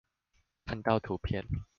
[0.65, 1.45] 看到圖片